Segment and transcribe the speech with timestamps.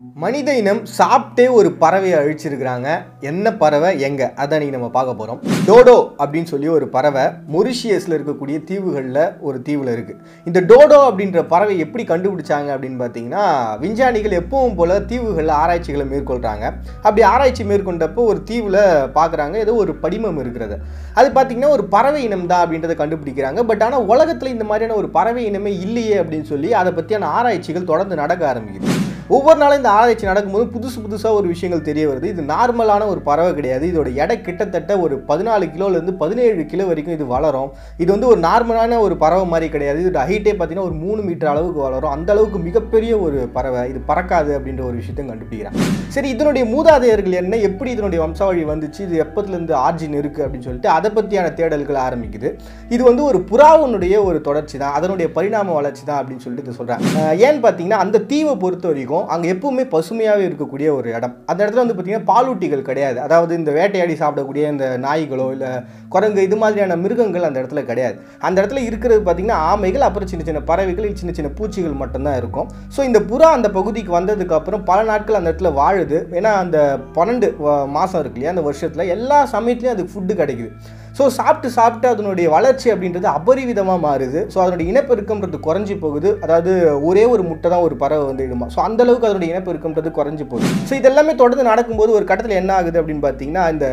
[0.00, 2.88] மனித இனம் சாப்பிட்டே ஒரு பறவையை அழிச்சிருக்கிறாங்க.
[3.20, 4.00] என்ன பறவை?
[4.00, 4.32] எங்க?
[4.36, 5.40] அதை அன்றைக்கி நம்ம பார்க்க போறோம்.
[5.68, 7.24] டோடோ அப்படின்னு சொல்லி ஒரு பறவை
[7.54, 10.14] மொரிஷியஸில் இருக்கக்கூடிய தீவுகளில் ஒரு தீவில் இருக்கு.
[10.44, 13.42] இந்த டோடோ அப்படின்ற பறவை எப்படி கண்டுபிடிச்சாங்க அப்படின்னு பார்த்தீங்கன்னா
[13.80, 16.64] விஞ்ஞானிகள் எப்பவும் போல தீவுகளில் ஆராய்ச்சிகளை மேற்கொள்றாங்க.
[17.02, 18.80] அப்படி ஆராய்ச்சி மேற்கொண்டப்போ ஒரு தீவில்
[19.18, 20.78] பார்க்குறாங்க ஏதோ ஒரு படிமம் இருக்கிறது.
[21.14, 23.62] அது பார்த்தீங்கன்னா ஒரு பறவை இனம் தான் அப்படின்றத கண்டுபிடிக்கிறாங்க.
[23.62, 28.22] பட் ஆனால் உலகத்தில் இந்த மாதிரியான ஒரு பறவை இனமே இல்லையே அப்படின்னு சொல்லி அதை பற்றியான ஆராய்ச்சிகள் தொடர்ந்து
[28.24, 28.97] நடக்க ஆரம்பிக்குது.
[29.36, 32.26] ஒவ்வொரு நாளும் இந்த ஆராய்ச்சி நடக்கும்போது புதுசு புதுசாக ஒரு விஷயங்கள் தெரிய வருது.
[32.34, 33.84] இது நார்மலான ஒரு பறவை கிடையாது.
[33.90, 37.68] இதோட எடை கிட்டத்தட்ட ஒரு பதினாலு கிலோலேருந்து பதினேழு கிலோ வரைக்கும் இது வளரும்.
[38.02, 39.98] இது வந்து ஒரு நார்மலான ஒரு பறவை மாதிரி கிடையாது.
[40.04, 42.12] இதோட ஹைட்டே பார்த்தீங்கன்னா ஒரு மூணு மீட்டர் அளவுக்கு வளரும்.
[42.16, 43.82] அந்த அளவுக்கு மிகப்பெரிய ஒரு பறவை.
[43.92, 45.76] இது பறக்காது அப்படின்ற ஒரு விஷயத்தையும் கண்டுபிடிக்கிறான்.
[46.16, 47.60] சரி இதனுடைய மூதாதையர்கள் என்ன?
[47.68, 49.02] எப்படி இதனுடைய வம்சாவழி வந்துச்சு?
[49.08, 52.50] இது எப்பத்துலேருந்து ஆர்ஜின் இருக்குது அப்படின்னு சொல்லிட்டு அதை பற்றியான தேடல்கள் ஆரம்பிக்குது.
[52.94, 57.06] இது வந்து ஒரு புறாவனுடைய ஒரு தொடர்ச்சி தான் அதனுடைய பரிணாம வளர்ச்சி தான் அப்படின்னு சொல்லிட்டு இது சொல்கிறாங்க
[57.46, 61.34] ஏன்னு பார்த்தீங்கன்னா அந்த தீவை பொறுத்த வரைக்கும் அங்கே எப்பவுமே பசுமையாகவே இருக்கக்கூடிய ஒரு இடம்.
[61.50, 63.18] அந்த இடத்துல வந்து பார்த்தீங்கன்னா பாலூட்டிகள் கிடையாது.
[63.26, 65.70] அதாவது இந்த வேட்டையாடி சாப்பிடக்கூடிய இந்த நாய்களோ இல்லை
[66.14, 68.16] குரங்கு இது மாதிரியான மிருகங்கள் அந்த இடத்துல கிடையாது.
[68.48, 72.68] அந்த இடத்துல இருக்கிறது பார்த்தீங்கன்னா ஆமைகள் அப்புறம் சின்ன சின்ன பறவைகள் சின்ன சின்ன பூச்சிகள் மட்டும்தான் இருக்கும்.
[72.96, 76.20] ஸோ இந்த புறா அந்த பகுதிக்கு வந்ததுக்கப்புறம் பல நாட்கள் அந்த இடத்துல வாழுது.
[76.38, 76.78] ஏன்னா அந்த
[77.18, 77.48] பன்னெண்டு
[77.96, 80.72] மாதம் இருக்கு இல்லையா அந்த வருஷத்தில் எல்லா சமயத்துலையும் அதுக்கு ஃபுட்டு கிடைக்குது.
[81.18, 84.40] ஸோ சாப்பிட்டு சாப்பிட்டு அதனுடைய வளர்ச்சி அப்படின்றது அபரிவிதமாக மாறுது.
[84.54, 86.30] ஸோ அதனுடைய இனப்பெருக்கம்ன்றது குறைஞ்சி போகுது.
[86.44, 86.72] அதாவது
[87.08, 88.68] ஒரே ஒரு முட்டை தான் ஒரு பறவை வந்து இடுமா.
[88.74, 90.70] ஸோ அந்த அளவுக்கு அதனுடைய இனப்பெருக்கம்ன்றது குறைஞ்சி போகுது.
[90.90, 93.86] ஸோ இதெல்லாமே தொடர்ந்து நடக்கும்போது ஒரு கட்டத்தில் என்ன ஆகுது அப்படின்னு பார்த்தீங்கன்னா இந்த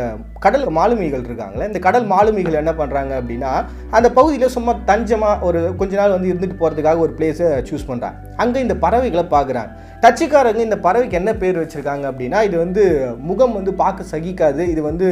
[0.46, 3.54] கடல் மாலுமிகள் இருக்காங்களே இந்த கடல் மாலுமிகள் என்ன பண்ணுறாங்க அப்படின்னா
[3.98, 8.64] அந்த பகுதியில் சும்மா தஞ்சமாக ஒரு கொஞ்ச நாள் வந்து இருந்துட்டு போகிறதுக்காக ஒரு பிளேஸை சூஸ் பண்ணுறாங்க அங்கே
[8.66, 9.72] இந்த பறவைகளை பார்க்குறாங்க
[10.04, 12.84] டச்சுக்காரங்க இந்த பறவைக்கு என்ன பேர் வச்சுருக்காங்க அப்படின்னா இது வந்து
[13.30, 14.62] முகம் வந்து பார்க்க சகிக்காது.
[14.74, 15.08] இது வந்து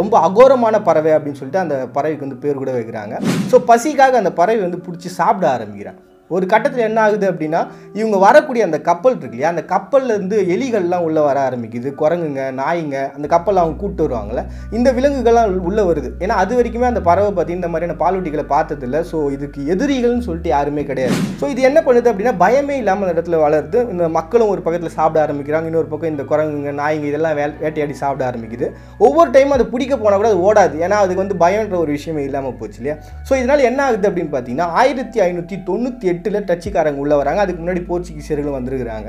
[0.00, 3.16] ரொம்ப அகோரமான பறவை அப்படின்னு சொல்லிட்டு அந்த பறவைக்கு வந்து பேர் கூட வைக்கிறாங்க.
[3.50, 6.00] ஸோ பசிக்காக அந்த பறவை வந்து பிடிச்சி சாப்பிட ஆரம்பிக்கிறாங்க.
[6.36, 7.60] ஒரு கட்டத்தில் என்ன ஆகுது அப்படின்னா
[8.00, 11.88] இவங்க வரக்கூடிய அந்த கப்பல் இருக்கு இல்லையா அந்த கப்பல்லேருந்து எலிகள்லாம் உள்ளே வர ஆரம்பிக்குது.
[12.02, 14.44] குரங்குங்க நாய்ங்க அந்த கப்பல் அவங்க கூப்பிட்டு வருவாங்கல்ல
[14.78, 16.10] இந்த விலங்குகள்லாம் உள்ளே வருது.
[16.24, 19.00] ஏன்னா அது வரைக்குமே அந்த பறவை பற்றி இந்த மாதிரியான பாலூட்டிகளை பார்த்ததில்ல.
[19.10, 21.18] ஸோ இதுக்கு எதிரிகள்னு சொல்லிட்டு யாருமே கிடையாது.
[21.42, 23.80] ஸோ இது என்ன பண்ணுது அப்படின்னா பயமே இல்லாமல் அந்த இடத்துல வளருது.
[23.94, 25.70] இந்த மக்களும் ஒரு பக்கத்தில் சாப்பிட ஆரம்பிக்கிறாங்க.
[25.72, 28.66] இன்னொரு பக்கம் இந்த குரங்குங்க நாய்ங்க இதெல்லாம் வே வேட்டையாடி சாப்பிட ஆரம்பிக்குது.
[29.06, 30.76] ஒவ்வொரு டைமும் அது பிடிக்க போனால் கூட அது ஓடாது.
[30.86, 32.96] ஏன்னா அதுக்கு வந்து பயம்ன்ற ஒரு விஷயமே இல்லாமல் போச்சு இல்லையா?
[33.28, 37.40] ஸோ இதனால் என்ன ஆகுது அப்படின்னு பார்த்தீங்கன்னா ஆயிரத்தி ஐநூற்றி தொண்ணூற்றி எட்டு எட்டில் டச்சுக்காரங்க உள்ள வராங்க.
[37.44, 39.08] அதுக்கு முன்னாடி போர்ச்சுகீசியர்களும் வந்திருக்கிறாங்க.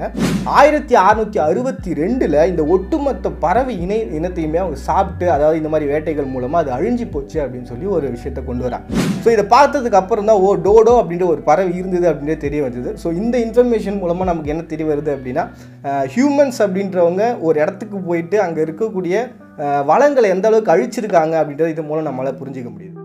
[0.60, 6.32] ஆயிரத்தி அறுநூற்றி அறுபத்தி ரெண்டில் இந்த ஒட்டுமொத்த பறவை இணை இனத்தையுமே அவங்க சாப்பிட்டு அதாவது இந்த மாதிரி வேட்டைகள்
[6.36, 8.88] மூலமாக அது அழிஞ்சு போச்சு அப்படின்னு சொல்லி ஒரு விஷயத்தை கொண்டு வராங்க.
[9.26, 12.92] ஸோ இதை பார்த்ததுக்கு அப்புறம் தான் ஓ டோடோ அப்படின்ற ஒரு பறவை இருந்தது அப்படின்றது தெரிய வந்தது.
[13.04, 15.46] ஸோ இந்த இன்ஃபர்மேஷன் மூலமாக நமக்கு என்ன தெரிய வருது அப்படின்னா
[16.16, 19.16] ஹியூமன்ஸ் அப்படின்றவங்க ஒரு இடத்துக்கு போயிட்டு அங்கே இருக்கக்கூடிய
[19.92, 23.00] வளங்களை எந்த அளவுக்கு அழிச்சிருக்காங்க அப்படின்றது இது மூலம் நம்மளால் புரிஞ்சுக்க முடியுது.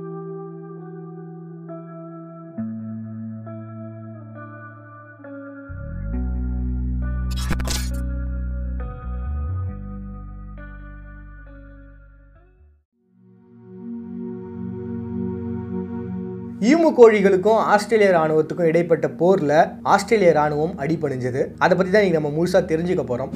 [16.67, 19.53] ஈமு கோழிகளுக்கும் ஆஸ்திரேலிய ராணுவத்துக்கும் இடைப்பட்ட போரில்
[19.95, 21.43] ஆஸ்திரேலிய ராணுவம் அடிபணிஞ்சது.
[21.65, 23.31] அதை பற்றி தான் நம்ம முழுசாக தெரிஞ்சுக்க போகிறோம்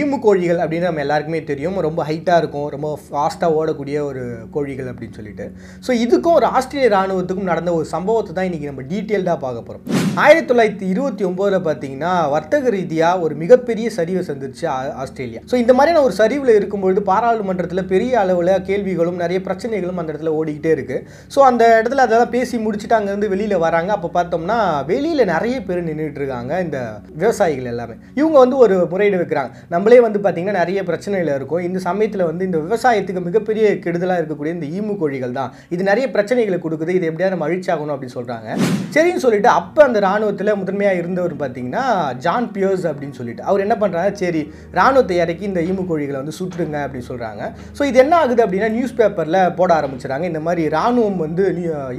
[0.00, 1.78] ஈமு கோழிகள் அப்படின்னு நம்ம எல்லாருக்குமே தெரியும்.
[1.86, 2.68] ரொம்ப ஹைட்டாக இருக்கும்.
[2.74, 4.22] ரொம்ப ஃபாஸ்ட்டாக ஓடக்கூடிய ஒரு
[4.56, 5.46] கோழிகள் அப்படின்னு சொல்லிட்டு.
[5.86, 10.54] ஸோ இதுக்கும் ஒரு ஆஸ்திரேலிய ராணுவத்துக்கும் நடந்த ஒரு சம்பவத்தை தான் இன்றைக்கி நம்ம டீட்டெயில்டாக பார்க்க போகிறோம் ஆயிரத்தி
[10.54, 15.40] தொள்ளாயிரத்தி இருபத்தி ஒம்போதில் பார்த்தீங்கன்னா வர்த்தக ரீதியாக ஒரு மிகப்பெரிய சரிவை சந்திச்சு ஆ- ஆஸ்திரேலியா.
[15.50, 20.72] ஸோ இந்த மாதிரியான ஒரு சரிவில் இருக்கும்பொழுது பாராளுமன்றத்தில் பெரிய அளவில் கேள்விகளும் நிறைய பிரச்சனைகளும் அந்த இடத்துல ஓடிக்கிட்டே
[20.74, 21.04] இருக்குது
[21.34, 23.92] ஸோ அந்த இடத்துல அதெல்லாம் பேசி முடிச்சுட்டு அங்கேருந்து வெளியில் வராங்க.
[23.92, 26.80] அப்போ பார்த்தோம்னா வெளியில் நிறைய பேர் நின்றுட்டு இருக்காங்க இந்த
[27.14, 27.94] விவசாயிகள் எல்லாமே.
[28.14, 31.60] இவங்க வந்து ஒரு முறையீடு வைக்கிறாங்க நம்மளே வந்து பார்த்திங்கன்னா நிறைய பிரச்சனைகள் இருக்கும்.
[31.60, 35.54] இந்த சமயத்தில் வந்து இந்த விவசாயத்துக்கு மிகப்பெரிய கெடுதலாக இருக்கக்கூடிய இந்த ஈமு கோழிகள் தான்.
[35.68, 36.88] இது நிறைய பிரச்சனைகளை கொடுக்குது.
[36.90, 38.48] இது எப்படியா நம்ம அழிச்சாகணும் அப்படின்னு சொல்கிறாங்க
[38.94, 41.84] சரின்னு சொல்லிட்டு அப்போ அந்த ராணுவத்தில் முதன்மையாக இருந்தவர் பார்த்தீங்கன்னா
[42.24, 43.42] ஜான் பியர்ஸ் அப்படின்னு சொல்லிட்டு.
[43.48, 44.42] அவர் என்ன பண்ணுறாரு சரி
[44.78, 47.42] ராணுவத்தை இறக்கி இந்த ஈமு கோழிகளை வந்து சுட்டுருங்க அப்படின்னு சொல்கிறாங்க
[47.78, 51.44] ஸோ இது என்ன ஆகுது அப்படின்னா நியூஸ் பேப்பரில் போட ஆரம்பிச்சிடுறாங்க இந்த மாதிரி ராணுவம் வந்து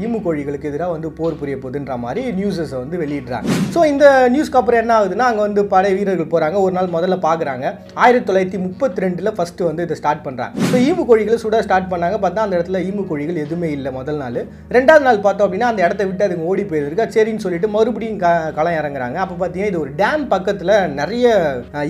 [0.03, 3.47] ஈமு கோழிகளுக்கு எதிராக வந்து போர் புரிய போகுதுன்ற மாதிரி நியூஸஸை வந்து வெளியிடுறாங்க.
[3.75, 7.66] ஸோ இந்த நியூஸ்க்கு அப்புறம் என்ன ஆகுதுன்னா அங்கே வந்து படை வீரர்கள் போகிறாங்க ஒரு நாள் முதல்ல பார்க்குறாங்க
[8.03, 12.17] ஆயிரத்தி தொள்ளாயிரத்தி முப்பத்தி ரெண்டில் ஃபஸ்ட்டு வந்து இதை ஸ்டார்ட் பண்ணுறாங்க ஸோ ஈமு கோழிகளை சுட ஸ்டார்ட் பண்ணாங்க.
[12.26, 14.40] பார்த்தா அந்த இடத்துல ஈமு கோழிகள் எதுவுமே இல்லை முதல் நாள்.
[14.78, 18.28] ரெண்டாவது நாள் பார்த்தோம் அப்படின்னா அந்த இடத்த விட்டு அதுங்க ஓடி போயிருக்கா சரின்னு சொல்லிட்டு மறு மறுபடியும் க
[18.58, 19.17] களம் இறங்குறாங்க.
[19.23, 21.26] அப்போ பார்த்தீங்கன்னா இது ஒரு டேம் பக்கத்தில் நிறைய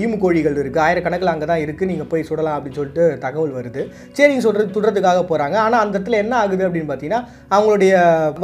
[0.03, 3.81] ஈமு கோழிகள் இருக்குது ஆயிரக்கணக்கில் அங்கே தான் இருக்குது நீங்கள் போய் சுடலாம் அப்படின்னு சொல்லிட்டு தகவல் வருது.
[4.17, 7.21] சரிங்க சொல்கிறது சுடுறதுக்காக போகிறாங்க ஆனால் அந்த இடத்துல என்ன ஆகுது அப்படின்னு பார்த்தீங்கன்னா
[7.55, 7.93] அவங்களுடைய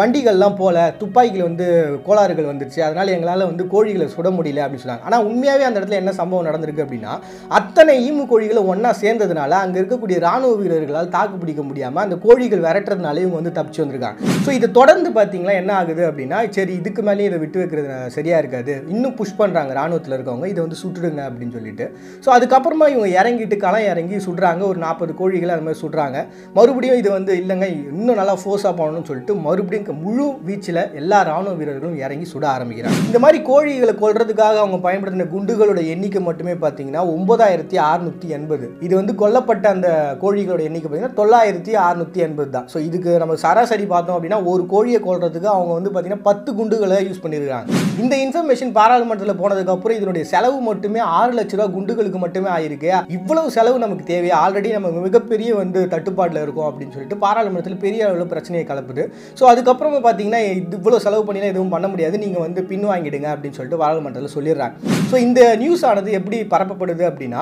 [0.02, 1.66] வண்டிகள்லாம் போல துப்பாக்கியில் வந்து
[2.08, 2.82] கோளாறுகள் வந்துருச்சு.
[2.88, 5.08] அதனால் எங்களால் வந்து கோழிகளை சுட முடியல அப்படின்னு சொன்னாங்க.
[5.10, 7.14] ஆனால் உண்மையாகவே அந்த இடத்துல என்ன சம்பவம் நடந்திருக்கு அப்படின்னா
[7.60, 13.22] அத்தனை ஈமு கோழிகளை ஒன்றா சேர்ந்ததுனால அங்கே இருக்கக்கூடிய ராணுவ வீரர்களால் தாக்கு பிடிக்க முடியாமல் அந்த கோழிகள் விரட்டுறதுனால
[13.26, 14.18] இவங்க வந்து தப்பிச்சு வந்திருக்காங்க.
[14.46, 18.76] ஸோ இதை தொடர்ந்து பார்த்தீங்களா என்ன ஆகுது அப்படின்னா சரி இதுக்கு மேலேயும் இதை விட்டு வைக்கிறது சரியாக இருக்காது.
[18.96, 20.48] இன்னும் புஷ் பண்ணுறாங்க ராணுவத்தில் இருக்கவங்க.
[20.54, 21.88] இதை வந்து சுட்டுடுங்க அப்படின்னு சொல்லிட்டு.
[22.24, 24.62] ஸோ அதுக்கப்புறமா இவங்க இறங்கிட்டு களம் இறங்கி சுடுறாங்க.
[24.72, 26.18] ஒரு நாற்பது கோழிகளை அது மாதிரி சுடுறாங்க.
[26.58, 27.68] மறுபடியும் இது வந்து இல்லைங்க
[27.98, 33.00] இன்னும் நல்லா ஃபோர்ஸாக போகணும்னு சொல்லிட்டு மறுபடியும் முழு வீச்சில் எல்லா ராணுவ வீரர்களும் இறங்கி சுட ஆரம்பிக்கிறாங்க.
[33.10, 38.68] இந்த மாதிரி கோழிகளை கொல்றதுக்காக அவங்க பயன்படுத்தின குண்டுகளோட எண்ணிக்கை மட்டுமே பார்த்தீங்கன்னா ஒன்பதாயிரத்தி அறுநூற்றி எண்பது.
[38.86, 39.90] இது வந்து கொல்லப்பட்ட அந்த
[40.24, 42.68] கோழிகளோட எண்ணிக்கை பார்த்தீங்கன்னா தொள்ளாயிரத்தி அறுநூத்தி எண்பது தான்.
[42.74, 47.24] ஸோ இதுக்கு நம்ம சராசரி பார்த்தோம் அப்படின்னா ஒரு கோழியை கொள்றதுக்கு அவங்க வந்து பார்த்தீங்கன்னா பத்து குண்டுகளை யூஸ்
[47.24, 52.50] பண்ணி பண்ணியிருக்காங்க இந்த இன்ஃபர்மேஷன் பாராளுமன்றத்தில் போனதுக்கு அப்புறம் இதனுடைய செலவு மட்டுமே ஆறு லட்ச ரூபா குண்டுகளுக்கு மட்டுமே
[52.56, 52.90] ஆயிருக்கு.
[53.18, 54.36] இவ்வளவு செலவு நமக்கு தேவையா?
[54.44, 59.04] ஆல்ரெடி நம்ம மிகப்பெரிய வந்து தட்டுப்பாட்டில் இருக்கும் அப்படின்னு சொல்லிட்டு பாராளுமன்றத்தில் பெரிய அளவில் பிரச்சனையை கலப்புது.
[59.40, 62.16] ஸோ அதுக்கப்புறமா பார்த்தீங்கன்னா இது இவ்வளோ செலவு பண்ணினா எதுவும் பண்ண முடியாது.
[62.26, 64.76] நீங்கள் வந்து பின் வாங்கிடுங்க அப்படின்னு சொல்லிட்டு பாராளுமன்றத்தில் சொல்லிடுறாங்க.
[65.12, 67.42] ஸோ இந்த நியூஸ் ஆனது எப்படி பரப்பப்படுது அப்படின்னா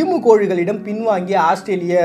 [0.00, 1.96] ஈமு கோழிகளிடம் பின்வாங்கிய ஆஸ்திரேலிய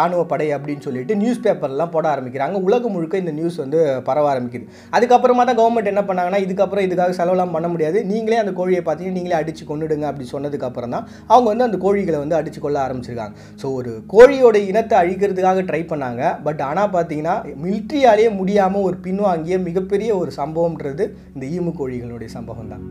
[0.00, 2.62] ராணுவ படை அப்படின்னு சொல்லிட்டு நியூஸ் பேப்பர்லாம் போட ஆரம்பிக்கிறாங்க.
[2.68, 4.68] உலகம் முழுக்க இந்த நியூஸ் வந்து பரவ ஆரம்பிக்குது.
[4.98, 7.98] அதுக்கப்புறமா தான் கவர்மெண்ட் என்ன பண்ணாங்கன்னா இது இதுக்கப்புறம் இதுக்காக செலவெல்லாம் பண்ண முடியாது.
[8.10, 12.38] நீங்களே அந்த கோழியை பார்த்தீங்கன்னா நீங்களே அடிச்சு கொண்டுடுங்க அப்படி சொன்னதுக்கப்புறம் தான் அவங்க வந்து அந்த கோழிகளை வந்து
[12.40, 13.34] அடித்து கொள்ள ஆரம்பிச்சிருக்காங்க.
[13.62, 16.22] ஸோ ஒரு கோழியோட இனத்தை அழிக்கிறதுக்காக ட்ரை பண்ணாங்க.
[16.48, 22.84] பட் ஆனால் பார்த்தீங்கன்னா மிலிட்ரியாலேயே முடியாமல் ஒரு பின்வாங்கிய மிகப்பெரிய ஒரு சம்பவம்ன்றது இந்த ஈமு கோழிகளுடைய சம்பவம் தான்.